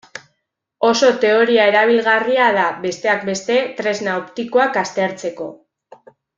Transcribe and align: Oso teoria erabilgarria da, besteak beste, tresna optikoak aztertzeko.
Oso 0.87 1.09
teoria 1.25 1.67
erabilgarria 1.73 2.47
da, 2.57 2.65
besteak 2.87 3.29
beste, 3.29 3.61
tresna 3.83 4.19
optikoak 4.25 4.81
aztertzeko. 4.85 5.53